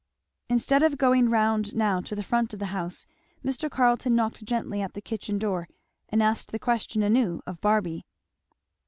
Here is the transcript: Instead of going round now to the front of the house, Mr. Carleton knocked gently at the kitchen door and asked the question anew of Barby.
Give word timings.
Instead 0.49 0.81
of 0.81 0.97
going 0.97 1.29
round 1.29 1.75
now 1.75 1.99
to 2.01 2.15
the 2.15 2.23
front 2.23 2.53
of 2.53 2.59
the 2.59 2.65
house, 2.73 3.05
Mr. 3.45 3.69
Carleton 3.69 4.15
knocked 4.15 4.43
gently 4.43 4.81
at 4.81 4.95
the 4.95 4.99
kitchen 5.01 5.37
door 5.37 5.67
and 6.09 6.23
asked 6.23 6.51
the 6.51 6.57
question 6.57 7.03
anew 7.03 7.39
of 7.45 7.61
Barby. 7.61 8.03